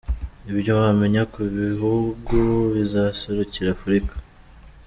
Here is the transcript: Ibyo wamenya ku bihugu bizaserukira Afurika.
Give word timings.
Ibyo 0.51 0.71
wamenya 0.79 1.21
ku 1.33 1.41
bihugu 1.57 2.35
bizaserukira 2.73 3.67
Afurika. 3.77 4.13